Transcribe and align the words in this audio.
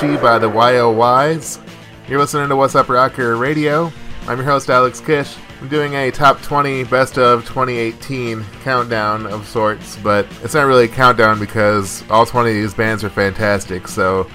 By 0.00 0.38
the 0.38 0.48
YOYs. 0.48 1.60
You're 2.08 2.20
listening 2.20 2.48
to 2.48 2.56
What's 2.56 2.74
Up 2.74 2.88
Rocker 2.88 3.36
Radio. 3.36 3.92
I'm 4.26 4.38
your 4.38 4.46
host, 4.46 4.70
Alex 4.70 4.98
Kish. 4.98 5.36
I'm 5.60 5.68
doing 5.68 5.92
a 5.92 6.10
top 6.10 6.40
20 6.40 6.84
best 6.84 7.18
of 7.18 7.42
2018 7.42 8.42
countdown 8.62 9.26
of 9.26 9.46
sorts, 9.46 9.98
but 9.98 10.26
it's 10.42 10.54
not 10.54 10.62
really 10.62 10.86
a 10.86 10.88
countdown 10.88 11.38
because 11.38 12.02
all 12.08 12.24
20 12.24 12.48
of 12.48 12.56
these 12.56 12.72
bands 12.72 13.04
are 13.04 13.10
fantastic, 13.10 13.86
so 13.86 14.26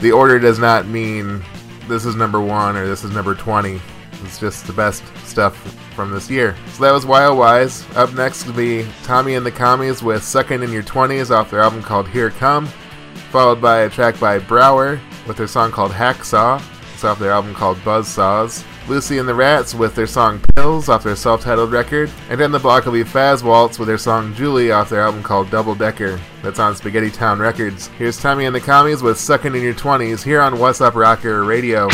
the 0.00 0.12
order 0.12 0.38
does 0.38 0.58
not 0.58 0.86
mean 0.86 1.42
this 1.88 2.04
is 2.04 2.14
number 2.14 2.42
one 2.42 2.76
or 2.76 2.86
this 2.86 3.02
is 3.02 3.10
number 3.10 3.34
20. 3.34 3.80
It's 4.24 4.38
just 4.38 4.66
the 4.66 4.74
best 4.74 5.02
stuff 5.24 5.56
from 5.94 6.10
this 6.10 6.28
year. 6.28 6.54
So 6.74 6.82
that 6.82 6.92
was 6.92 7.06
YOYs. 7.06 7.96
Up 7.96 8.12
next 8.12 8.44
will 8.44 8.52
be 8.52 8.86
Tommy 9.04 9.36
and 9.36 9.46
the 9.46 9.52
Commies 9.52 10.02
with 10.02 10.22
Suckin' 10.22 10.62
in 10.62 10.70
Your 10.70 10.82
20s 10.82 11.30
off 11.30 11.50
their 11.50 11.62
album 11.62 11.82
called 11.82 12.08
Here 12.08 12.28
Come 12.28 12.68
followed 13.18 13.60
by 13.60 13.80
a 13.80 13.90
track 13.90 14.18
by 14.18 14.38
Brower 14.38 15.00
with 15.26 15.36
their 15.36 15.46
song 15.46 15.70
called 15.70 15.92
Hacksaw. 15.92 16.62
It's 16.94 17.04
off 17.04 17.18
their 17.18 17.32
album 17.32 17.54
called 17.54 17.76
Buzzsaws. 17.78 18.64
Lucy 18.88 19.18
and 19.18 19.28
the 19.28 19.34
Rats 19.34 19.74
with 19.74 19.94
their 19.94 20.06
song 20.06 20.40
Pills 20.56 20.88
off 20.88 21.04
their 21.04 21.14
self-titled 21.14 21.70
record. 21.70 22.10
And 22.30 22.40
then 22.40 22.50
the 22.50 22.58
block 22.58 22.86
will 22.86 22.92
be 22.92 23.04
Faz 23.04 23.42
Waltz 23.42 23.78
with 23.78 23.86
their 23.86 23.98
song 23.98 24.34
Julie 24.34 24.72
off 24.72 24.88
their 24.88 25.02
album 25.02 25.22
called 25.22 25.50
Double 25.50 25.74
Decker. 25.74 26.18
That's 26.42 26.58
on 26.58 26.74
Spaghetti 26.74 27.10
Town 27.10 27.38
Records. 27.38 27.88
Here's 27.98 28.18
Tommy 28.18 28.46
and 28.46 28.54
the 28.54 28.60
Commies 28.60 29.02
with 29.02 29.18
Suckin' 29.18 29.54
in 29.54 29.62
Your 29.62 29.74
20s 29.74 30.22
here 30.22 30.40
on 30.40 30.58
What's 30.58 30.80
Up 30.80 30.94
Rocker 30.94 31.44
Radio. 31.44 31.88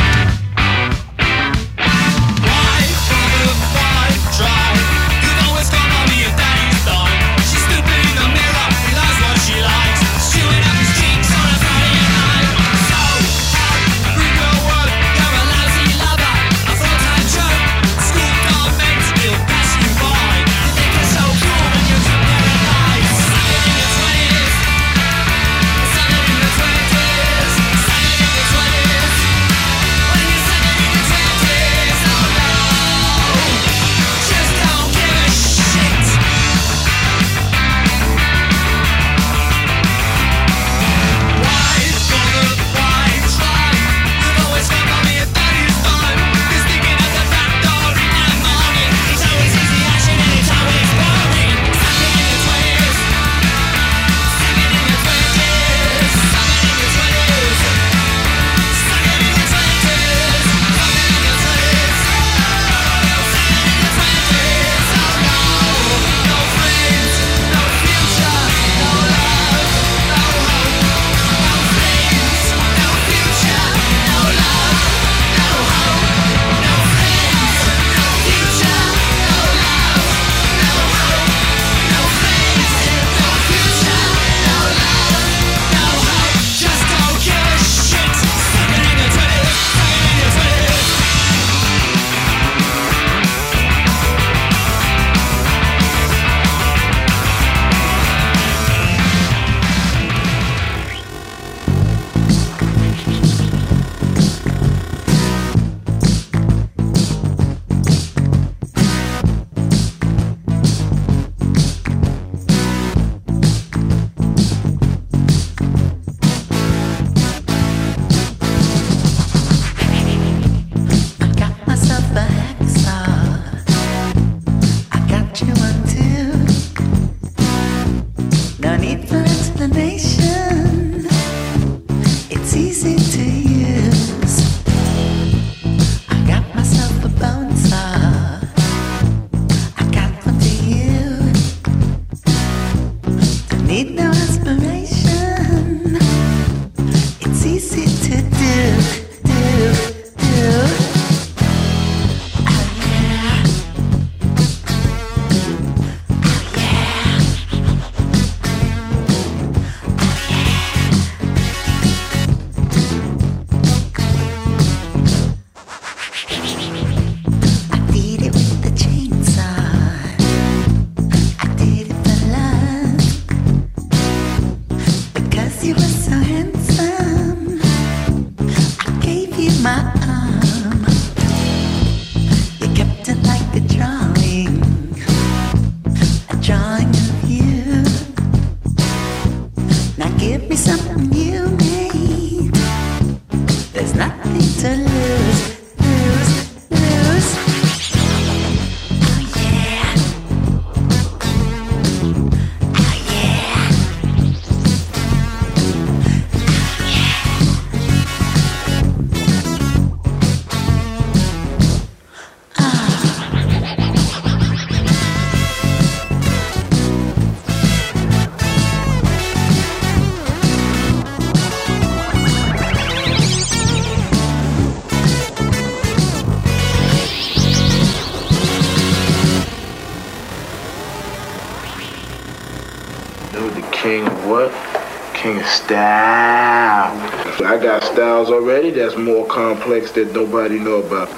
styles 238.14 238.30
already 238.30 238.70
that's 238.70 238.96
more 238.96 239.26
complex 239.26 239.90
that 239.90 240.12
nobody 240.12 240.56
know 240.56 240.76
about. 240.76 241.08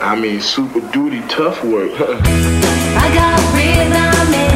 I 0.00 0.18
mean, 0.18 0.40
super 0.40 0.80
duty 0.90 1.20
tough 1.28 1.62
work. 1.62 1.92
I 2.00 3.06
got 3.12 3.38
rhythm 3.54 4.47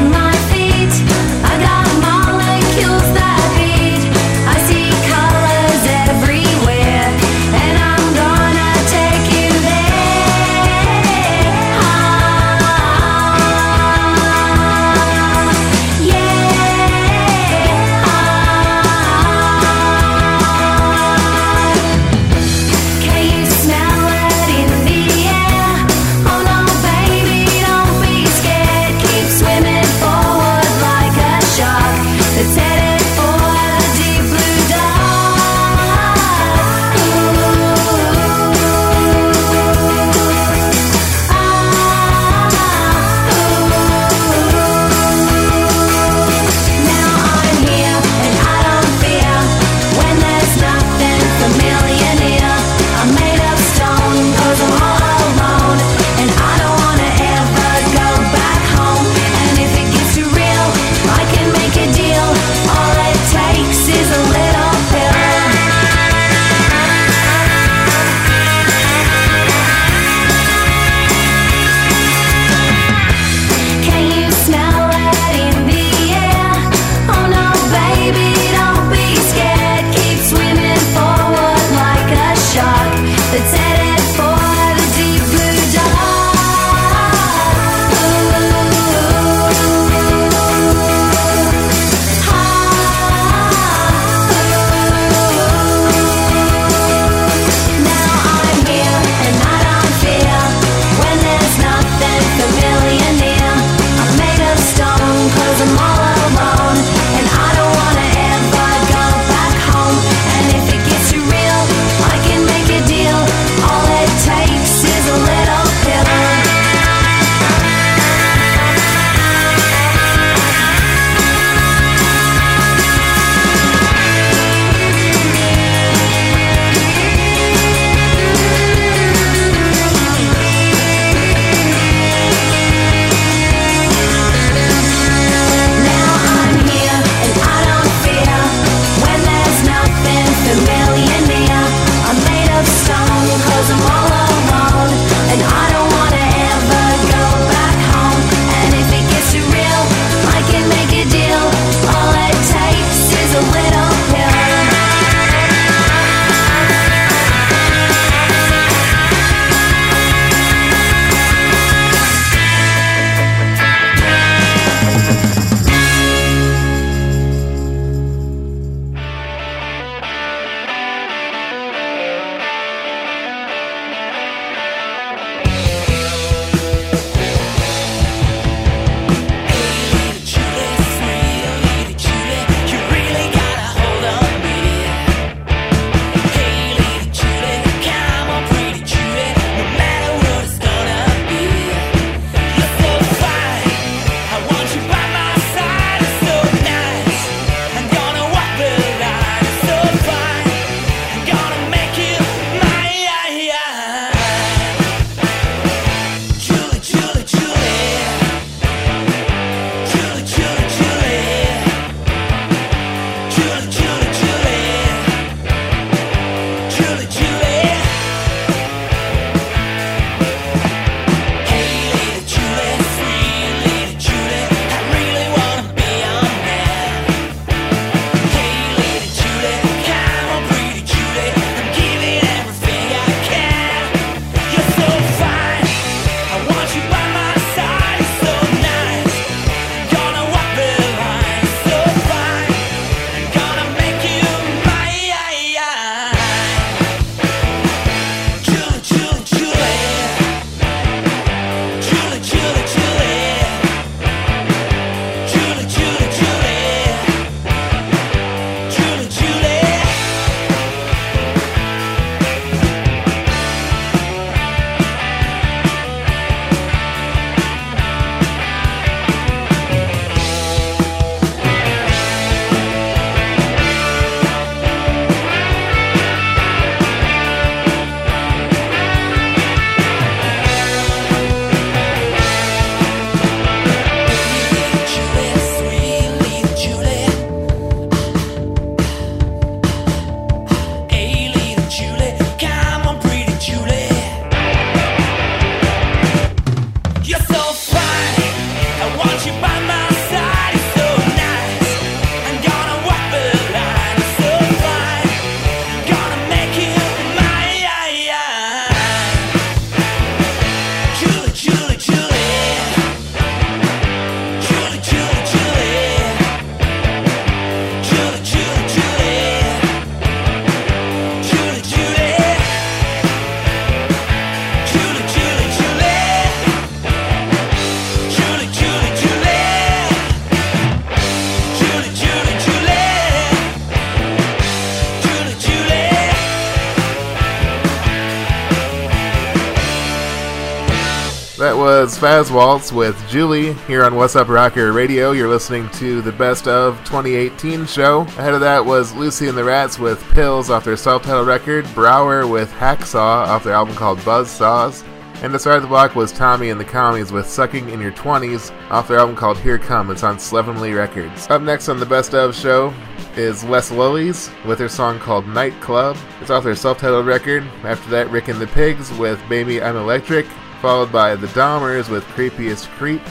with 342.73 342.97
Julie 343.09 343.52
here 343.67 343.85
on 343.85 343.95
What's 343.95 344.17
Up 344.17 344.29
Rocker 344.29 344.73
Radio. 344.73 345.12
You're 345.12 345.29
listening 345.29 345.69
to 345.71 346.00
the 346.00 346.12
Best 346.12 346.49
of 346.49 346.79
2018 346.85 347.67
show. 347.67 348.00
Ahead 348.00 348.35
of 348.35 348.41
that 348.41 348.64
was 348.64 348.95
Lucy 348.95 349.29
and 349.29 349.37
the 349.37 349.45
Rats 349.45 349.79
with 349.79 350.02
Pills 350.11 350.49
off 350.50 350.64
their 350.64 350.76
self 350.76 351.02
titled 351.02 351.26
record, 351.26 351.67
Brower 351.75 352.26
with 352.26 352.50
Hacksaw 352.52 353.26
off 353.26 353.45
their 353.45 353.52
album 353.52 353.75
called 353.75 354.05
Buzz 354.05 354.31
Saws. 354.31 354.83
And 355.23 355.33
the 355.33 355.38
start 355.38 355.57
of 355.57 355.62
the 355.62 355.69
block 355.69 355.95
was 355.95 356.12
Tommy 356.12 356.50
and 356.50 356.59
the 356.59 356.64
Commies 356.64 357.12
with 357.12 357.26
Sucking 357.26 357.69
in 357.69 357.81
Your 357.81 357.93
20s 357.93 358.50
off 358.71 358.88
their 358.88 358.99
album 358.99 359.14
called 359.14 359.38
Here 359.38 359.59
Come. 359.59 359.91
It's 359.91 360.02
on 360.02 360.19
Slovenly 360.19 360.75
Records. 360.76 361.29
Up 361.31 361.43
next 361.43 361.69
on 361.69 361.79
the 361.79 361.87
Best 361.87 362.14
of 362.14 362.35
show 362.35 362.75
is 363.17 363.45
Les 363.45 363.71
Lullies 363.71 364.31
with 364.47 364.59
their 364.59 364.69
song 364.69 364.99
called 364.99 365.29
Night 365.29 365.55
Klub. 365.61 365.97
It's 366.21 366.31
off 366.31 366.45
their 366.45 366.55
self 366.55 366.79
titled 366.79 367.07
record. 367.07 367.45
After 367.62 367.91
that, 367.91 368.11
Rik 368.11 368.29
and 368.29 368.41
the 368.41 368.47
Pigs 368.49 368.91
with 368.99 369.21
Baby 369.29 369.62
I'm 369.62 369.76
Electric 369.76 370.26
followed 370.62 370.92
by 370.92 371.16
the 371.16 371.26
Dahmers 371.28 371.90
with 371.90 372.04
Creepiest 372.04 372.69
Creep. 372.78 373.02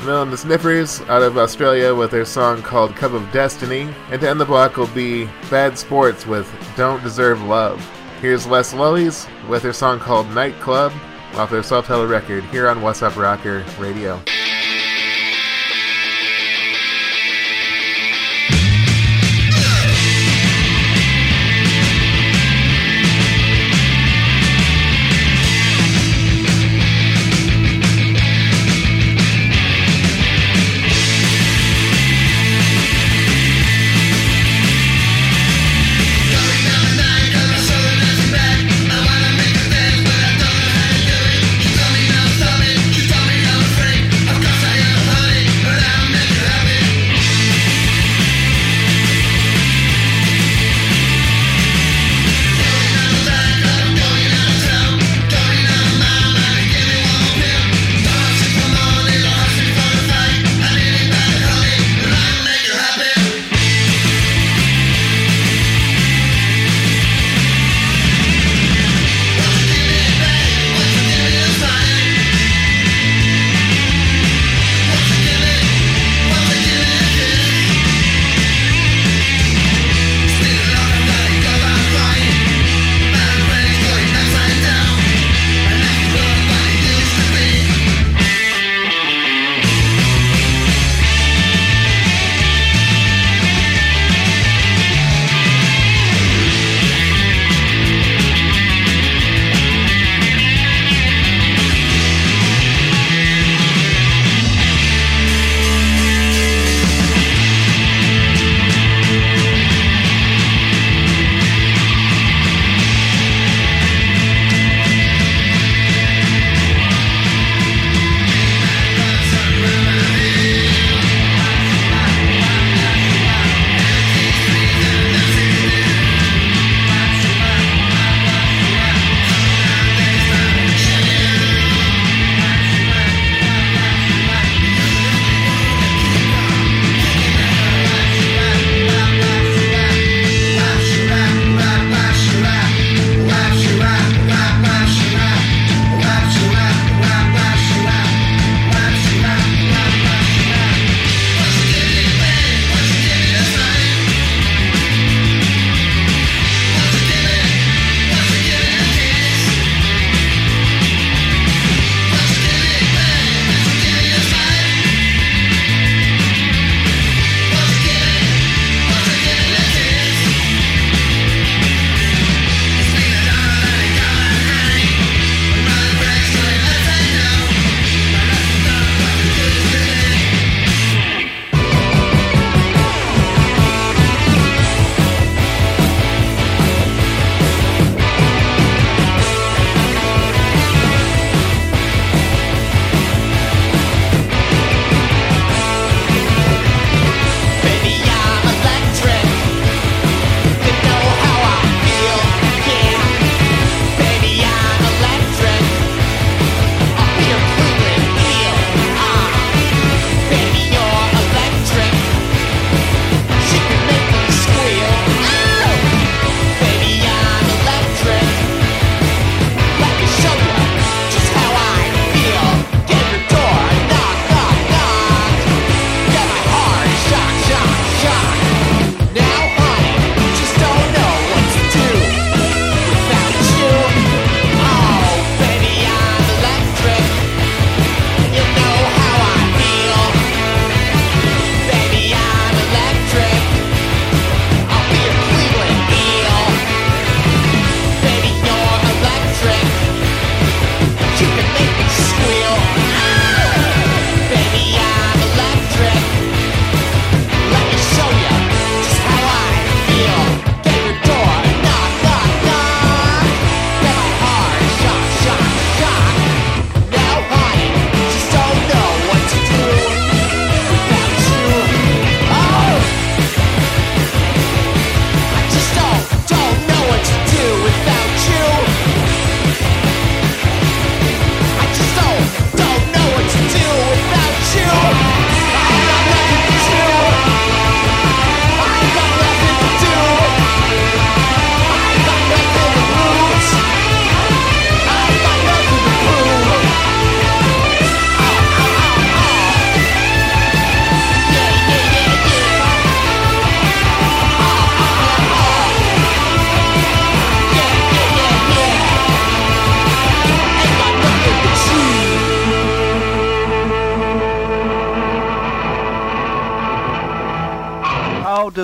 And 0.00 0.32
the 0.32 0.36
Sniffers 0.36 1.02
out 1.02 1.22
of 1.22 1.36
Australia 1.36 1.94
with 1.94 2.10
their 2.10 2.24
song 2.24 2.62
called 2.62 2.96
Cup 2.96 3.12
of 3.12 3.30
Destiny. 3.32 3.88
And 4.10 4.20
to 4.22 4.28
end 4.30 4.40
the 4.40 4.46
block 4.46 4.76
will 4.78 4.86
be 4.88 5.26
Bad 5.50 5.78
Sports 5.78 6.26
with 6.26 6.50
Don't 6.74 7.02
Deserve 7.02 7.42
Love. 7.42 7.78
Here's 8.22 8.46
Les 8.46 8.72
Lullies 8.72 9.26
with 9.46 9.62
their 9.62 9.74
song 9.74 10.00
called 10.00 10.28
Night 10.30 10.58
Klub 10.60 10.90
off 11.34 11.50
their 11.50 11.62
self-titled 11.62 12.08
record 12.08 12.44
here 12.44 12.66
on 12.66 12.80
What's 12.80 13.02
Up 13.02 13.14
Rocker 13.16 13.62
Radio. 13.78 14.22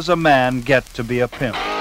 does 0.02 0.08
a 0.08 0.16
man 0.16 0.60
get 0.62 0.84
to 0.94 1.04
be 1.04 1.20
a 1.20 1.28
pimp? 1.28 1.71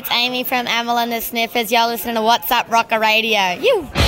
it's 0.00 0.10
Amy 0.12 0.44
from 0.44 0.66
Amyl 0.66 0.96
and 0.96 1.12
the 1.12 1.20
Sniffers. 1.20 1.70
You're 1.70 1.86
listening 1.86 2.14
to 2.14 2.22
What's 2.22 2.50
Up 2.50 2.70
Rocker 2.70 2.98
Radio. 2.98 3.50
You. 3.60 3.99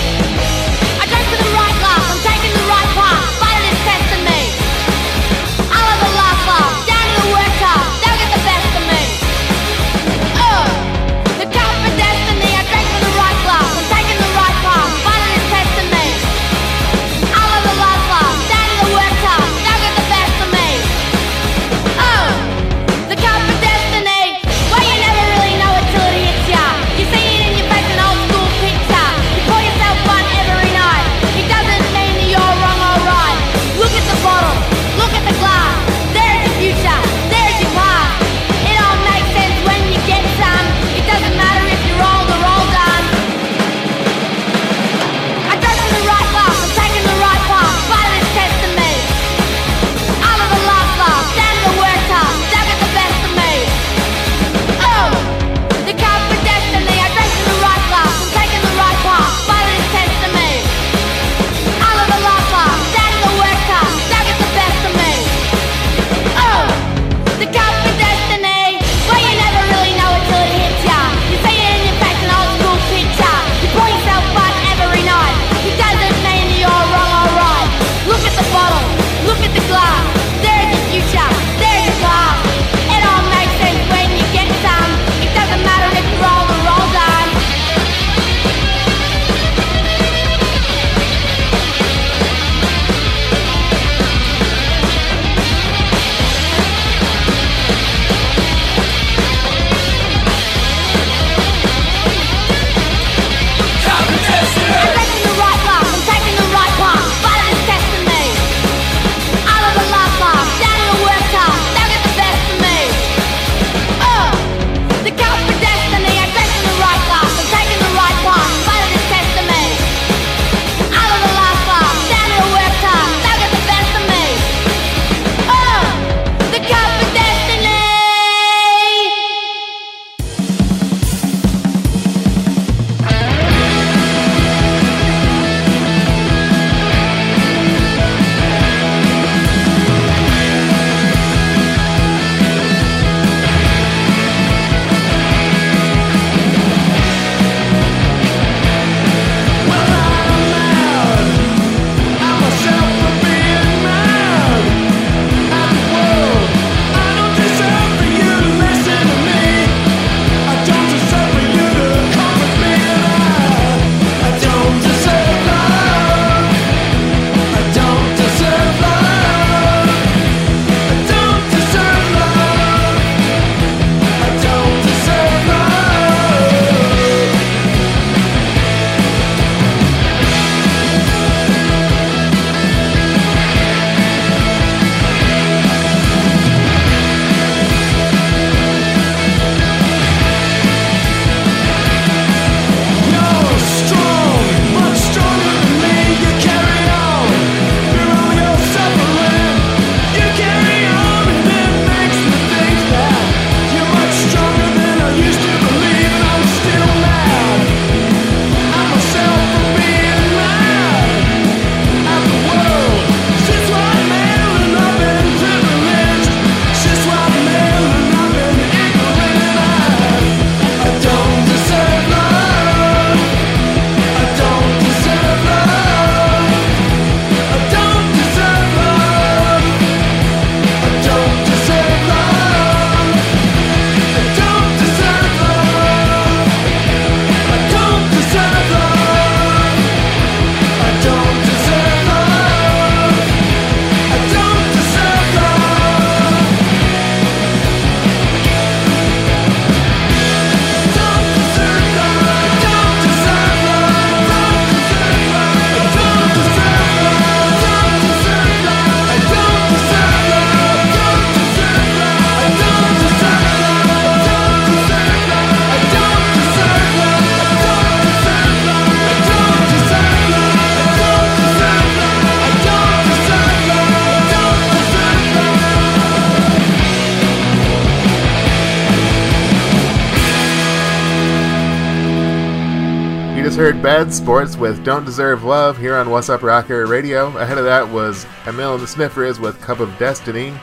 Just 283.43 283.59
heard 283.59 283.83
Bad 283.83 284.15
Sports 284.15 284.57
with 284.57 284.85
Don't 284.85 285.05
Deserve 285.05 285.43
Love 285.43 285.77
here 285.77 285.97
on 285.97 286.11
What's 286.11 286.29
Up 286.29 286.45
Rocker 286.45 286.87
Radio. 286.87 287.37
Ahead 287.37 287.59
of 287.59 287.65
that 287.65 287.89
was 287.89 288.25
Amyl 288.47 288.75
and 288.75 288.83
the 288.83 288.87
Sniffers 288.87 289.41
with 289.41 289.61
Cup 289.61 289.81
of 289.81 289.99
Destiny. 289.99 290.55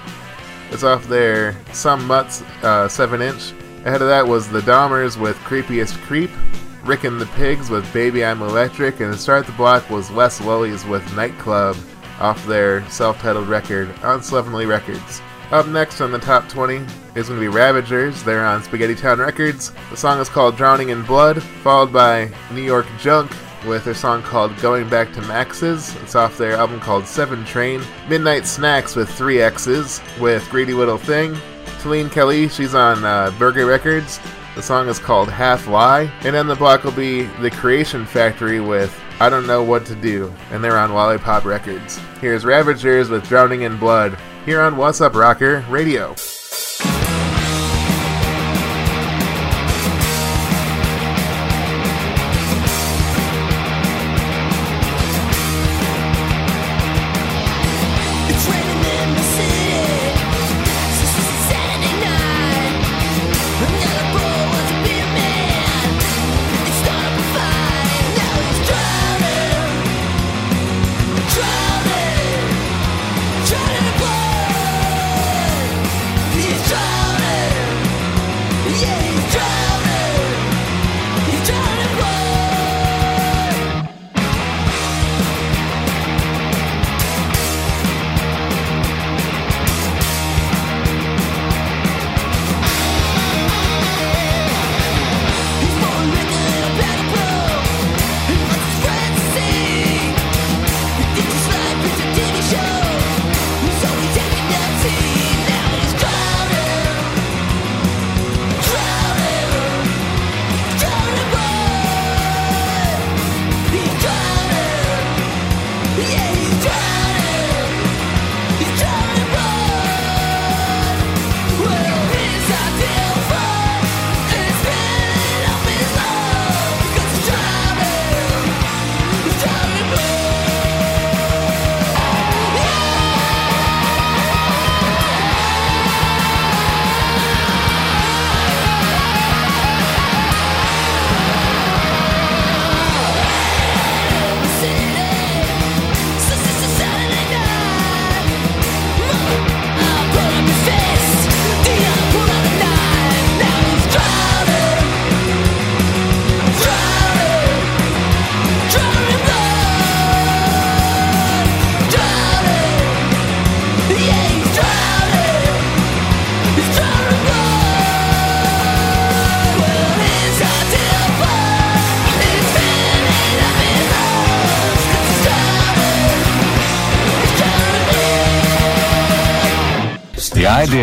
It's 0.72 0.84
off 0.84 1.06
their 1.10 1.58
Some 1.74 2.08
Mutts 2.08 2.42
uh, 2.64 2.88
7 2.88 3.22
inch. 3.22 3.52
Ahead 3.84 4.02
of 4.02 4.08
that 4.08 4.26
was 4.26 4.48
The 4.48 4.62
Dahmers 4.62 5.20
with 5.20 5.36
Creepiest 5.40 6.02
Creep. 6.04 6.32
Rik 6.86 7.04
and 7.04 7.20
the 7.20 7.26
Pigs 7.26 7.70
with 7.70 7.92
Baby 7.92 8.24
I'm 8.24 8.42
Electric. 8.42 9.02
And 9.02 9.12
to 9.12 9.20
start 9.20 9.46
the 9.46 9.52
block 9.52 9.90
was 9.90 10.10
Les 10.10 10.40
Lullies 10.40 10.86
with 10.86 11.16
Night 11.18 11.38
Klub 11.38 11.76
off 12.22 12.44
their 12.46 12.90
self 12.90 13.20
titled 13.20 13.50
record 13.50 13.94
on 14.04 14.24
Slovenly 14.24 14.66
Records. 14.66 15.22
Up 15.52 15.66
next 15.66 16.00
on 16.00 16.12
the 16.12 16.20
top 16.20 16.48
20 16.48 16.76
is 17.16 17.28
going 17.28 17.40
to 17.40 17.40
be 17.40 17.48
Ravagers. 17.48 18.22
They're 18.22 18.46
on 18.46 18.62
Spaghetti 18.62 18.94
Town 18.94 19.18
Records. 19.18 19.72
The 19.90 19.98
song 19.98 20.20
is 20.20 20.30
called 20.30 20.56
Drowning 20.56 20.90
in 20.90 21.02
Blood, 21.02 21.42
followed 21.42 21.92
by 21.92 22.30
New 22.52 22.62
York 22.62 22.86
Junk 23.00 23.32
with 23.66 23.84
their 23.84 23.96
song 23.96 24.22
called 24.22 24.56
Going 24.58 24.88
Back 24.90 25.12
to 25.14 25.22
Max's. 25.24 25.96
It's 26.04 26.14
off 26.14 26.38
their 26.38 26.54
album 26.54 26.80
called 26.80 27.08
Seven 27.08 27.44
Train. 27.46 27.82
Midnight 28.08 28.46
Snacks 28.46 28.96
with 28.96 29.10
three 29.10 29.42
X's 29.42 30.00
with 30.20 30.48
Greedy 30.52 30.74
Little 30.74 31.00
Thing. 31.00 31.34
Talene 31.80 32.12
Kelly, 32.12 32.48
she's 32.48 32.76
on 32.76 33.04
uh, 33.04 33.32
Burger 33.40 33.66
Records. 33.66 34.20
The 34.54 34.62
song 34.62 34.88
is 34.88 35.00
called 35.00 35.32
Half 35.32 35.66
Lie. 35.66 36.12
And 36.22 36.36
then 36.36 36.46
the 36.46 36.56
block 36.56 36.84
will 36.84 36.92
be 36.92 37.24
The 37.42 37.50
Creation 37.50 38.06
Factory 38.06 38.60
with 38.60 38.96
I 39.20 39.30
Don't 39.30 39.48
Know 39.48 39.64
What 39.64 39.84
to 39.88 39.96
Do. 39.96 40.32
And 40.52 40.64
they're 40.64 40.78
on 40.78 40.94
Lollipop 40.94 41.44
Records. 41.44 41.98
Here's 42.22 42.46
Ravagers 42.46 43.10
with 43.10 43.28
Drowning 43.28 43.64
in 43.64 43.78
Blood 43.78 44.16
here 44.46 44.62
on 44.62 44.78
What's 44.78 45.02
Up 45.02 45.16
Rocker 45.16 45.66
Radio. 45.70 46.16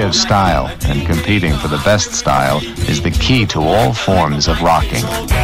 Of 0.07 0.14
style 0.14 0.66
and 0.85 1.05
competing 1.05 1.53
for 1.55 1.66
the 1.66 1.83
best 1.85 2.12
style 2.12 2.59
is 2.88 3.03
the 3.03 3.11
key 3.11 3.45
to 3.45 3.61
all 3.61 3.92
forms 3.92 4.47
of 4.47 4.62
rocking. 4.62 5.36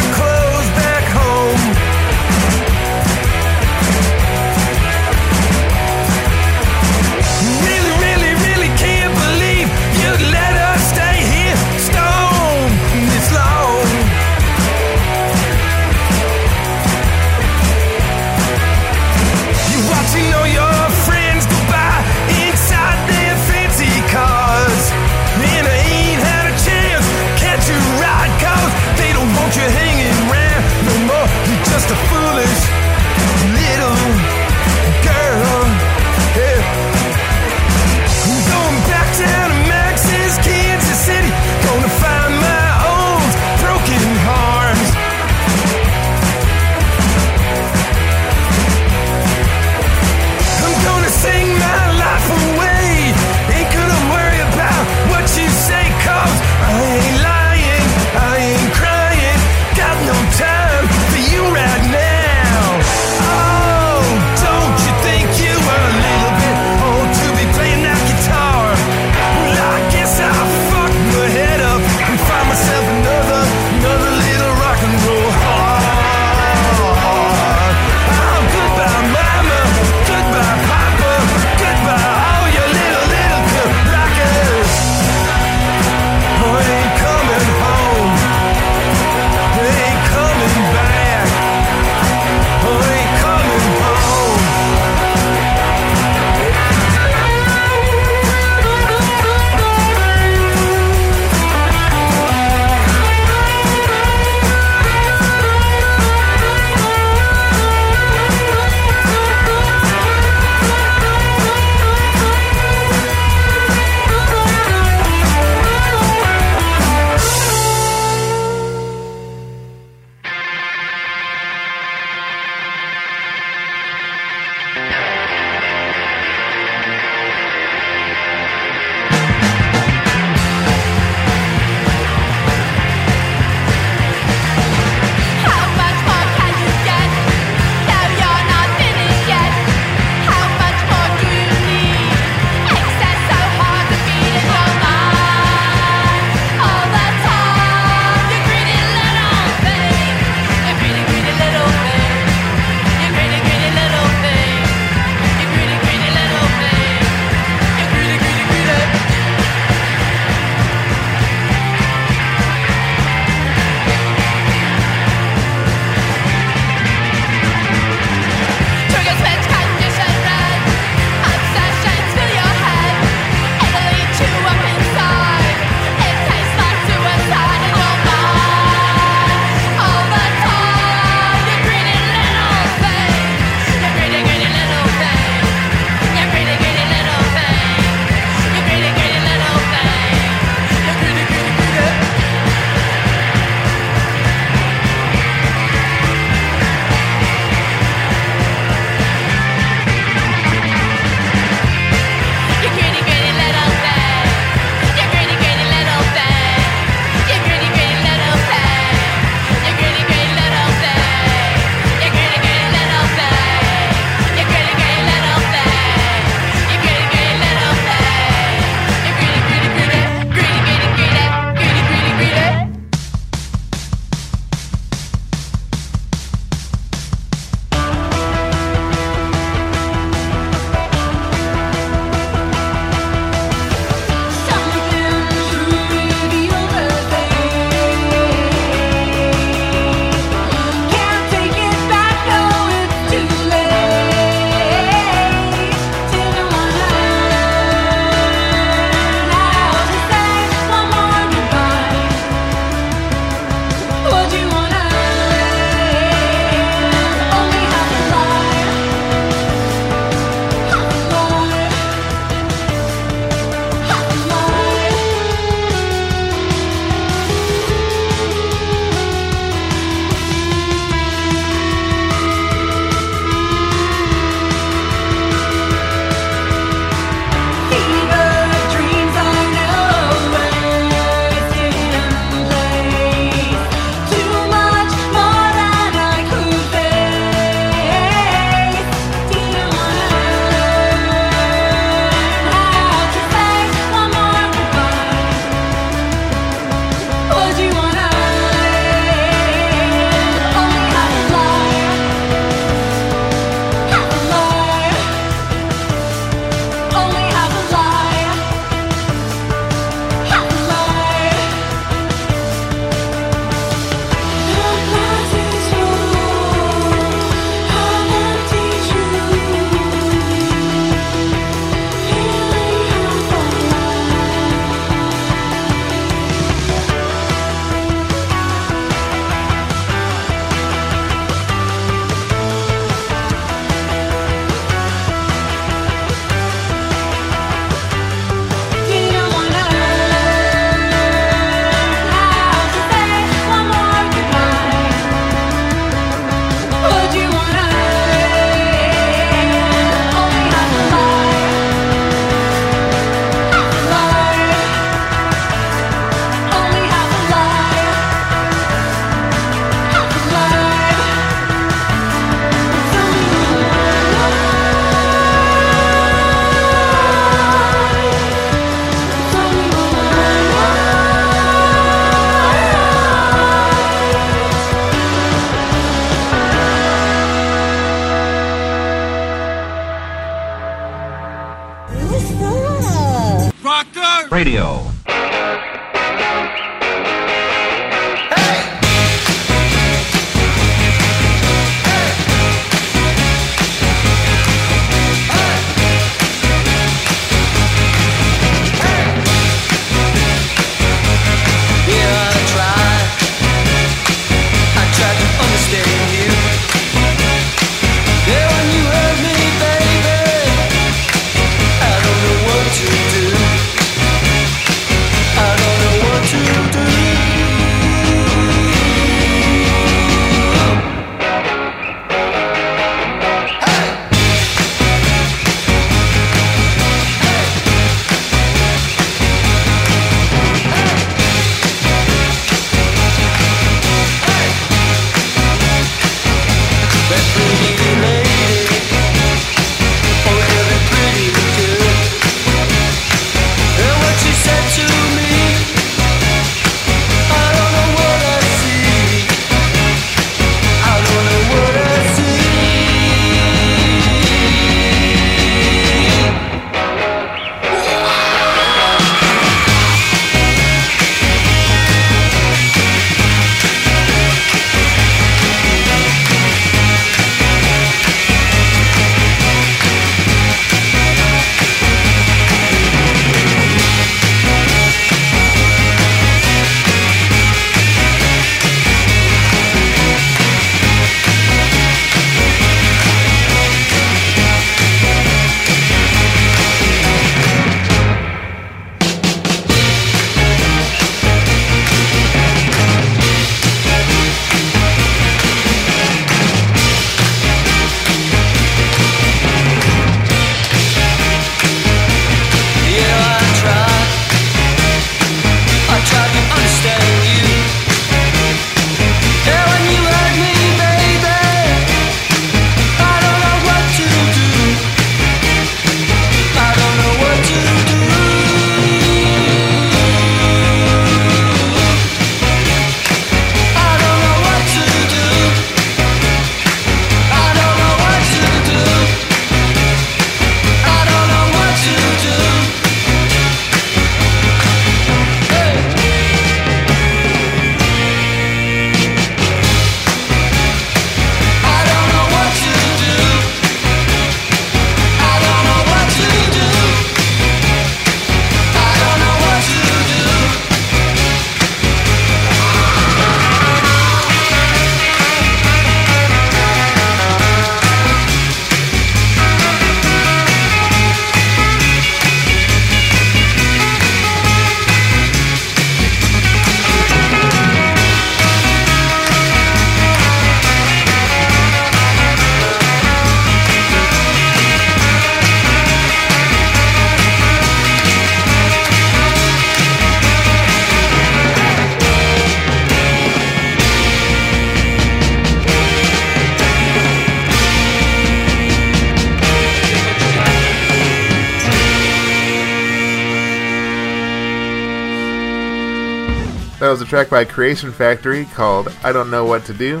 Track 597.18 597.30
by 597.30 597.44
Creation 597.44 597.90
Factory 597.90 598.44
called 598.44 598.94
I 599.02 599.10
Don't 599.10 599.28
Know 599.28 599.44
What 599.44 599.64
to 599.64 599.74
Do. 599.74 600.00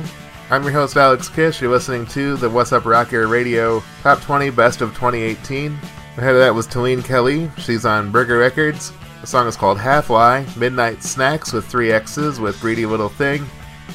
I'm 0.50 0.62
your 0.62 0.70
host, 0.70 0.96
Alex 0.96 1.28
Kish. 1.28 1.60
You're 1.60 1.68
listening 1.68 2.06
to 2.06 2.36
the 2.36 2.48
What's 2.48 2.72
Up 2.72 2.84
Rocker 2.84 3.26
Radio 3.26 3.82
Top 4.04 4.20
20 4.20 4.50
Best 4.50 4.82
of 4.82 4.90
2018. 4.90 5.72
Ahead 6.16 6.34
of 6.34 6.38
that 6.38 6.54
was 6.54 6.68
Talene 6.68 7.04
Kelly. 7.04 7.50
She's 7.58 7.84
on 7.84 8.12
Burger 8.12 8.38
Records. 8.38 8.92
The 9.20 9.26
song 9.26 9.48
is 9.48 9.56
called 9.56 9.80
Half 9.80 10.10
Lie. 10.10 10.44
Midnite 10.50 10.98
Snaxxx 10.98 11.52
with 11.52 11.66
three 11.66 11.90
X's 11.90 12.38
with 12.38 12.60
Greedy 12.60 12.86
Little 12.86 13.08
Thing. 13.08 13.44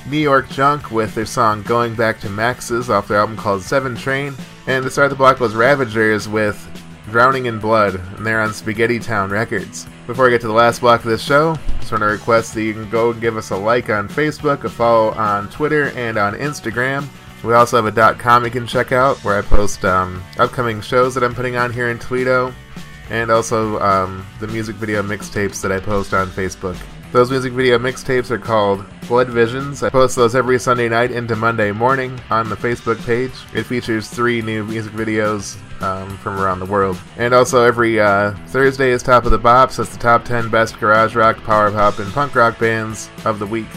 New 0.09 0.17
York 0.17 0.49
Junk 0.49 0.91
with 0.91 1.15
their 1.15 1.25
song 1.25 1.63
Going 1.63 1.95
Back 1.95 2.19
to 2.19 2.29
Max's 2.29 2.89
off 2.89 3.07
their 3.07 3.19
album 3.19 3.37
called 3.37 3.61
Seven 3.61 3.95
Train. 3.95 4.35
And 4.67 4.83
to 4.83 4.91
start 4.91 5.09
the 5.09 5.15
block 5.15 5.39
was 5.39 5.55
Ravagers 5.55 6.27
with 6.27 6.57
Drowning 7.13 7.45
in 7.45 7.59
Blood, 7.59 8.01
and 8.17 8.25
they're 8.25 8.41
on 8.41 8.49
Spaghetty 8.49 9.01
Town 9.01 9.29
Records. 9.29 9.85
Before 10.07 10.27
I 10.27 10.31
get 10.31 10.41
to 10.41 10.47
the 10.47 10.53
last 10.53 10.81
block 10.81 11.01
of 11.01 11.09
this 11.11 11.23
show, 11.23 11.55
just 11.79 11.91
want 11.91 12.01
to 12.01 12.07
request 12.07 12.55
that 12.55 12.63
you 12.63 12.73
can 12.73 12.89
go 12.89 13.11
and 13.11 13.21
give 13.21 13.37
us 13.37 13.51
a 13.51 13.55
like 13.55 13.91
on 13.91 14.09
Facebook, 14.09 14.63
a 14.63 14.69
follow 14.69 15.11
on 15.11 15.47
Twitter, 15.49 15.91
and 15.95 16.17
on 16.17 16.33
Instagram. 16.33 17.07
We 17.43 17.53
also 17.53 17.77
have 17.77 17.85
a 17.85 17.91
dot 17.91 18.17
com 18.17 18.43
you 18.45 18.51
can 18.51 18.65
check 18.65 18.91
out 18.91 19.23
where 19.23 19.37
I 19.37 19.43
post 19.43 19.85
um, 19.85 20.23
upcoming 20.39 20.81
shows 20.81 21.13
that 21.13 21.23
I'm 21.23 21.35
putting 21.35 21.55
on 21.55 21.71
here 21.71 21.89
in 21.89 21.99
Toledo, 21.99 22.51
and 23.11 23.29
also 23.29 23.79
um, 23.79 24.25
the 24.39 24.47
music 24.47 24.75
video 24.77 25.03
mixtapes 25.03 25.61
that 25.61 25.71
I 25.71 25.79
post 25.79 26.15
on 26.15 26.27
Facebook. 26.29 26.77
Those 27.13 27.29
music 27.29 27.53
video 27.53 27.77
mixtapes 27.77 28.31
are 28.31 28.39
called 28.39 28.83
Blood 29.07 29.29
Visions. 29.29 29.83
I 29.83 29.91
post 29.91 30.15
those 30.15 30.33
every 30.33 30.57
Sunday 30.57 30.89
night 30.89 31.11
into 31.11 31.35
Monday 31.35 31.71
morning 31.71 32.19
on 32.31 32.49
the 32.49 32.55
Facebook 32.55 33.05
page. 33.05 33.29
It 33.53 33.67
features 33.67 34.09
three 34.09 34.41
new 34.41 34.63
music 34.63 34.93
videos 34.93 35.55
um, 35.83 36.17
from 36.17 36.39
around 36.39 36.57
the 36.57 36.65
world. 36.65 36.97
And 37.17 37.31
also 37.31 37.63
every 37.63 37.99
uh, 37.99 38.31
Thursday 38.47 38.89
is 38.89 39.03
Top 39.03 39.25
of 39.25 39.31
the 39.31 39.37
Bops. 39.37 39.77
That's 39.77 39.91
the 39.91 39.99
top 39.99 40.25
10 40.25 40.49
best 40.49 40.79
garage 40.79 41.13
rock, 41.15 41.37
power 41.43 41.69
pop, 41.69 41.99
and 41.99 42.11
punk 42.13 42.33
rock 42.33 42.57
bands 42.57 43.11
of 43.25 43.37
the 43.37 43.45
week 43.45 43.67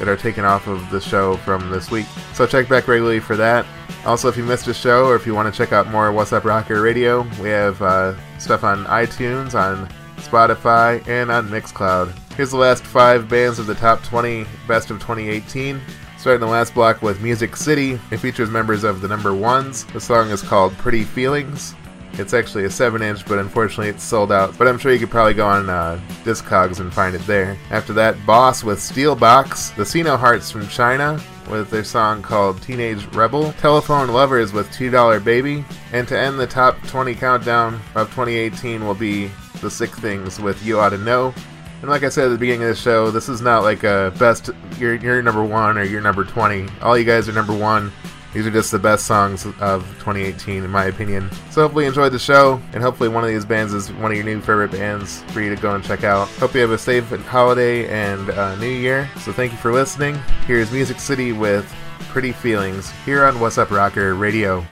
that 0.00 0.08
are 0.08 0.16
taken 0.16 0.44
off 0.44 0.66
of 0.66 0.90
the 0.90 1.00
show 1.00 1.36
from 1.36 1.70
this 1.70 1.92
week. 1.92 2.06
So 2.32 2.44
check 2.44 2.68
back 2.68 2.88
regularly 2.88 3.20
for 3.20 3.36
that. 3.36 3.64
Also, 4.04 4.28
if 4.28 4.36
you 4.36 4.42
missed 4.42 4.66
a 4.66 4.74
show 4.74 5.06
or 5.06 5.14
if 5.14 5.28
you 5.28 5.34
want 5.36 5.48
to 5.48 5.56
check 5.56 5.72
out 5.72 5.86
more 5.92 6.10
What's 6.10 6.32
Up 6.32 6.44
Rocker 6.44 6.82
Radio, 6.82 7.22
we 7.40 7.50
have 7.50 7.80
uh, 7.80 8.16
stuff 8.40 8.64
on 8.64 8.84
iTunes, 8.86 9.54
on 9.54 9.88
Spotify, 10.16 11.06
and 11.08 11.30
on 11.30 11.48
Mixcloud. 11.48 12.12
Here's 12.34 12.50
the 12.50 12.56
last 12.56 12.84
five 12.84 13.28
bands 13.28 13.58
of 13.58 13.66
the 13.66 13.74
top 13.74 14.02
20 14.02 14.46
best 14.66 14.90
of 14.90 14.98
2018. 14.98 15.80
Starting 16.18 16.40
the 16.40 16.46
last 16.46 16.74
block 16.74 17.02
with 17.02 17.20
Music 17.20 17.54
City. 17.54 17.98
It 18.10 18.16
features 18.16 18.50
members 18.50 18.82
of 18.82 19.00
the 19.00 19.08
number 19.08 19.34
ones. 19.34 19.84
The 19.86 20.00
song 20.00 20.30
is 20.30 20.42
called 20.42 20.72
Pretty 20.78 21.04
Feelings. 21.04 21.74
It's 22.14 22.32
actually 22.32 22.64
a 22.64 22.70
7 22.70 23.02
inch, 23.02 23.26
but 23.26 23.38
unfortunately 23.38 23.88
it's 23.88 24.02
sold 24.02 24.30
out. 24.30 24.56
But 24.56 24.68
I'm 24.68 24.78
sure 24.78 24.92
you 24.92 24.98
could 24.98 25.10
probably 25.10 25.34
go 25.34 25.46
on 25.46 25.68
uh, 25.68 26.00
Discogs 26.22 26.80
and 26.80 26.92
find 26.92 27.14
it 27.14 27.26
there. 27.26 27.58
After 27.70 27.92
that, 27.94 28.24
Boss 28.24 28.62
with 28.62 28.80
Steel 28.80 29.16
Box, 29.16 29.70
the 29.70 29.84
Sino 29.84 30.16
Hearts 30.16 30.50
from 30.50 30.66
China 30.68 31.20
with 31.50 31.70
their 31.70 31.84
song 31.84 32.22
called 32.22 32.62
Teenage 32.62 33.04
Rebel, 33.14 33.52
Telephone 33.54 34.08
Lovers 34.08 34.52
with 34.52 34.70
$2 34.70 35.22
Baby, 35.22 35.64
and 35.92 36.08
to 36.08 36.18
end 36.18 36.38
the 36.38 36.46
top 36.46 36.80
20 36.86 37.14
countdown 37.14 37.74
of 37.94 38.08
2018 38.10 38.86
will 38.86 38.94
be 38.94 39.30
The 39.60 39.70
Sick 39.70 39.90
Things 39.90 40.40
with 40.40 40.64
You 40.64 40.80
Ought 40.80 40.90
to 40.90 40.98
Know. 40.98 41.34
And 41.80 41.90
like 41.90 42.02
I 42.02 42.08
said 42.08 42.26
at 42.26 42.28
the 42.30 42.38
beginning 42.38 42.62
of 42.62 42.68
the 42.68 42.80
show, 42.80 43.10
this 43.10 43.28
is 43.28 43.40
not 43.40 43.62
like 43.62 43.84
a 43.84 44.12
best, 44.18 44.50
you're, 44.78 44.94
you're 44.94 45.22
number 45.22 45.44
one 45.44 45.76
or 45.76 45.82
you're 45.82 46.00
number 46.00 46.24
20. 46.24 46.66
All 46.80 46.96
you 46.96 47.04
guys 47.04 47.28
are 47.28 47.32
number 47.32 47.54
one. 47.54 47.92
These 48.34 48.48
are 48.48 48.50
just 48.50 48.72
the 48.72 48.80
best 48.80 49.06
songs 49.06 49.46
of 49.60 49.82
2018, 50.00 50.64
in 50.64 50.70
my 50.70 50.86
opinion. 50.86 51.30
So 51.50 51.62
hopefully 51.62 51.84
you 51.84 51.88
enjoyed 51.88 52.12
the 52.12 52.18
show, 52.18 52.60
and 52.72 52.82
hopefully 52.82 53.08
one 53.08 53.22
of 53.22 53.30
these 53.30 53.44
bands 53.44 53.72
is 53.72 53.92
one 53.92 54.10
of 54.10 54.16
your 54.16 54.26
new 54.26 54.40
favorite 54.40 54.72
bands 54.72 55.22
for 55.28 55.40
you 55.40 55.54
to 55.54 55.60
go 55.60 55.72
and 55.76 55.84
check 55.84 56.02
out. 56.02 56.26
Hope 56.40 56.52
you 56.52 56.60
have 56.60 56.72
a 56.72 56.78
safe 56.78 57.08
holiday 57.26 57.86
and 57.88 58.30
uh, 58.30 58.56
New 58.56 58.66
Year. 58.66 59.08
So 59.20 59.32
thank 59.32 59.52
you 59.52 59.58
for 59.58 59.72
listening. 59.72 60.16
Here's 60.48 60.72
Music 60.72 60.98
City 60.98 61.32
with 61.32 61.72
Pretty 62.08 62.32
Feelings 62.32 62.90
here 63.04 63.24
on 63.24 63.38
What's 63.38 63.56
Up 63.56 63.70
Rocker 63.70 64.16
Radio. 64.16 64.66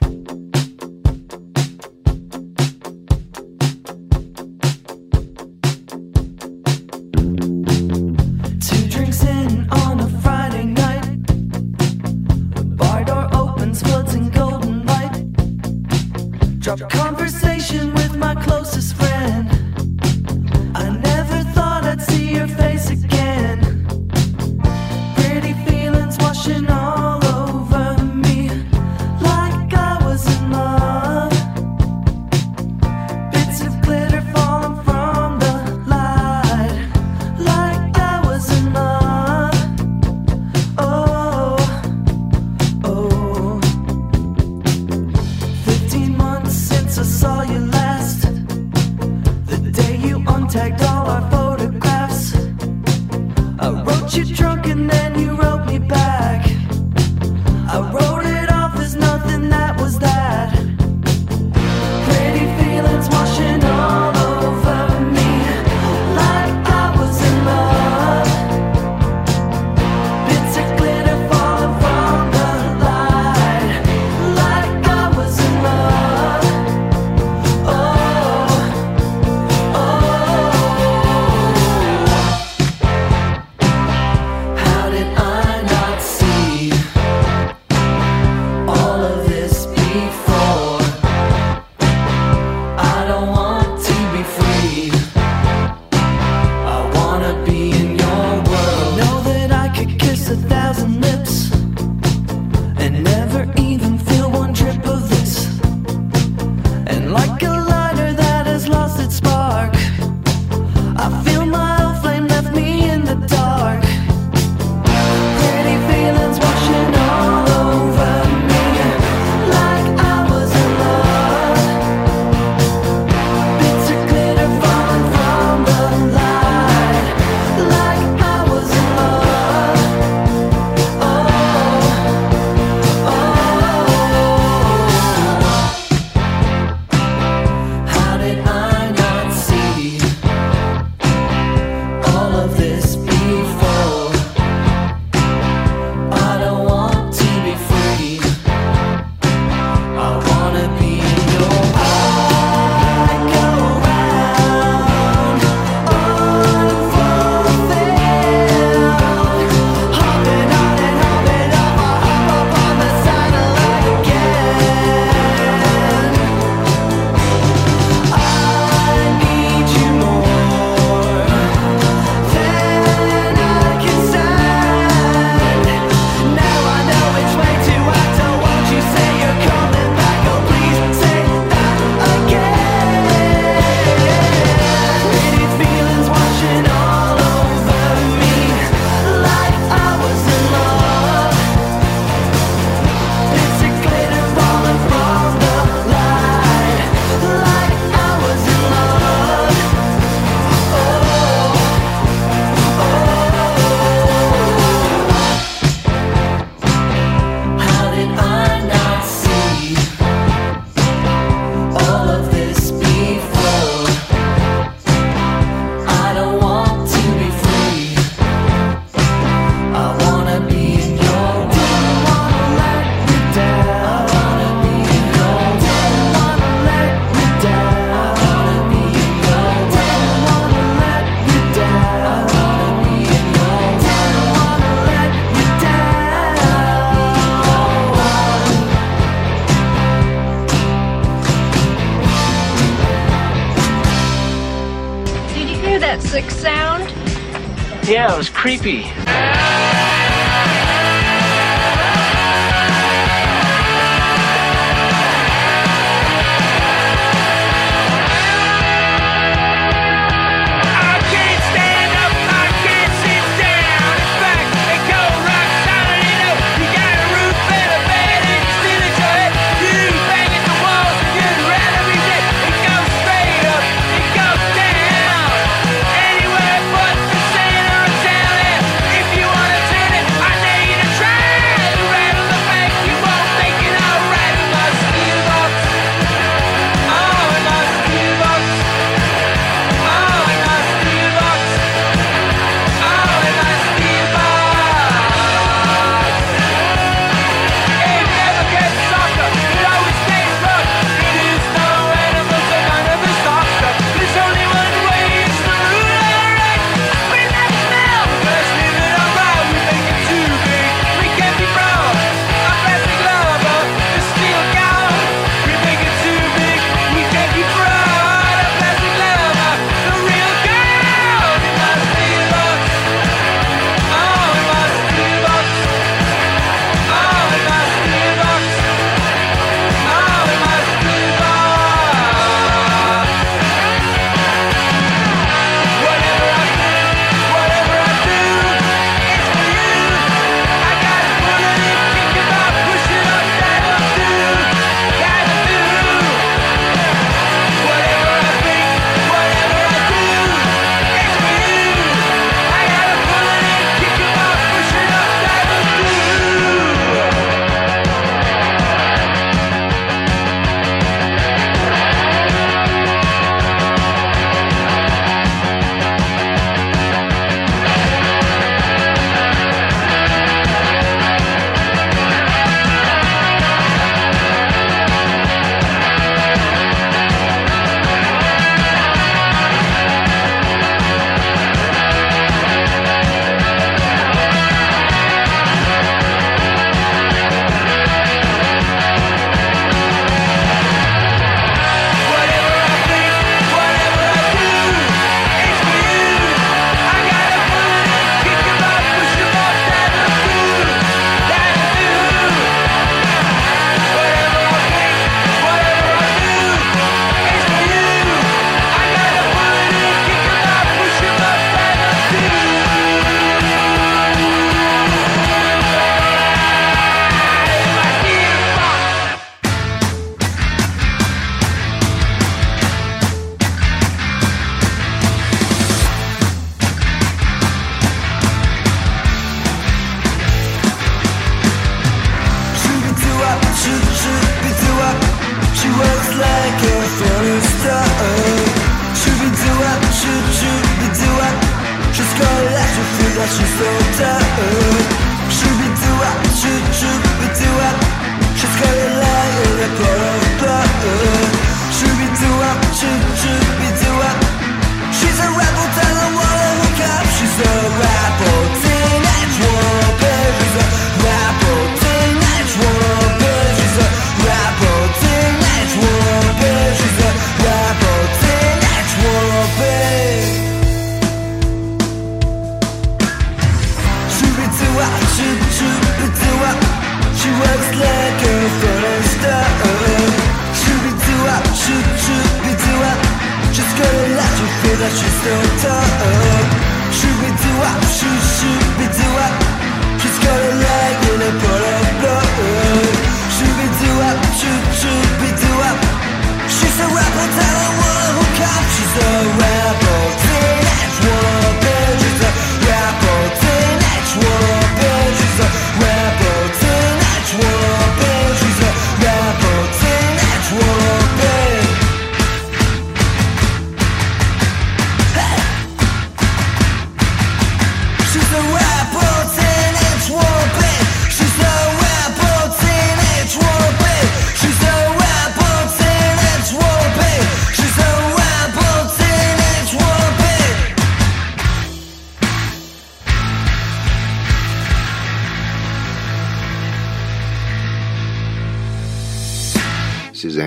Creepy. 248.59 248.92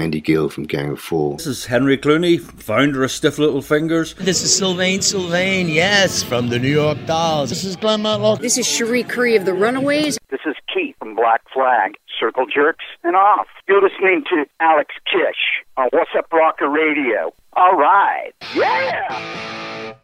Andy 0.06 0.22
Gill 0.22 0.50
from 0.50 0.66
Gang 0.66 0.92
of 0.92 1.00
Four. 1.00 1.38
This 1.38 1.48
is 1.48 1.66
Henry 1.66 1.98
Cluney, 1.98 2.40
founder 2.40 3.04
of 3.04 3.10
Stiff 3.10 3.40
Little 3.40 3.64
Fingers. 3.64 4.14
This 4.14 4.44
is 4.44 4.56
Sylvain 4.56 5.02
Sylvain, 5.02 5.68
yes, 5.68 6.22
from 6.22 6.50
the 6.50 6.60
New 6.60 6.70
York 6.70 7.00
Dolls. 7.08 7.50
This 7.50 7.64
is 7.64 7.76
Glenn 7.76 8.04
Matlock. 8.04 8.40
This 8.40 8.56
is 8.60 8.68
Cherie 8.68 9.02
Currie 9.02 9.36
of 9.36 9.46
the 9.46 9.54
Runaways. 9.56 10.20
This 10.30 10.42
is 10.46 10.54
Keith 10.72 10.96
from 11.00 11.16
Black 11.16 11.42
Flag, 11.52 11.96
Circle 12.20 12.46
Jerks, 12.46 12.86
and 13.04 13.16
OFF. 13.16 13.48
You're 13.68 13.82
listening 13.82 14.24
to 14.30 14.46
Alex 14.60 14.94
Kish 15.12 15.66
on 15.76 15.88
What's 15.90 16.12
Up 16.16 16.32
Rocker 16.32 16.70
Radio. 16.70 17.34
All 17.54 17.76
right. 17.76 18.32
Yeah! 18.54 19.96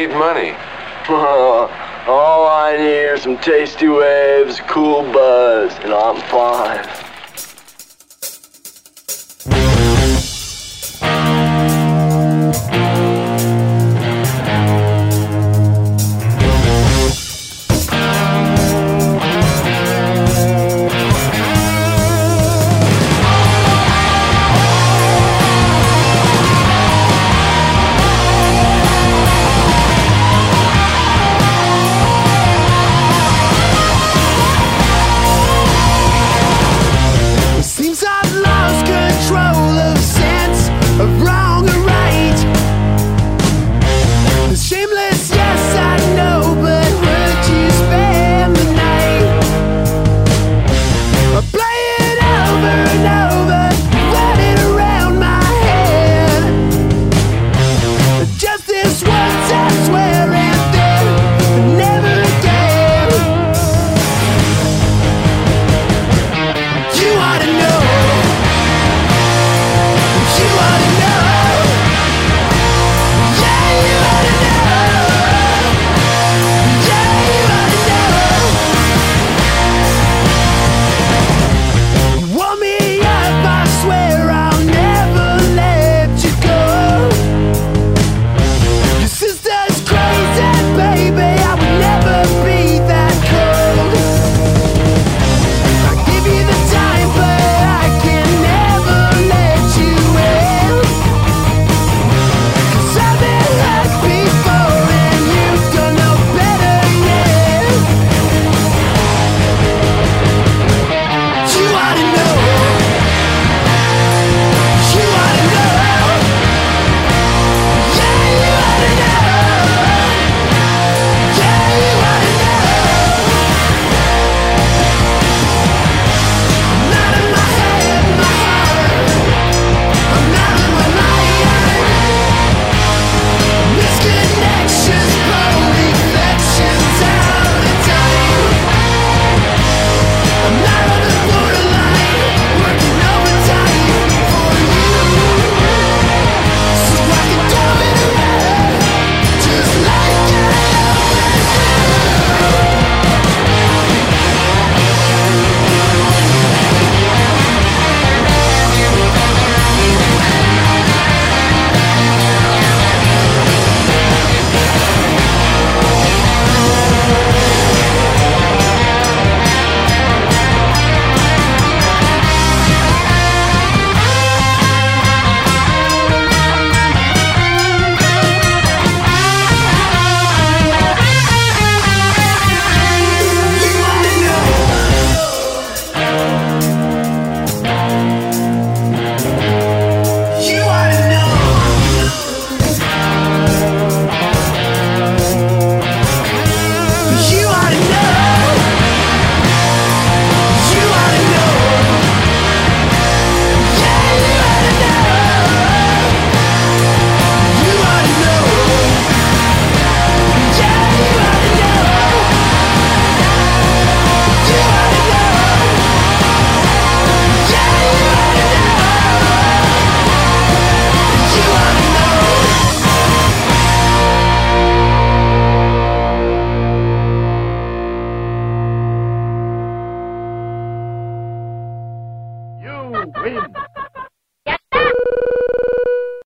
Need 0.00 0.14
money. 0.16 0.52
All 1.10 2.48
I 2.48 2.76
need 2.78 3.04
are 3.04 3.18
some 3.18 3.36
tasty 3.38 3.88
waves, 3.88 4.60
cool 4.60 5.02
buzz, 5.02 5.74
and 5.80 5.92
I'm 5.92 6.16
fine. 6.30 6.89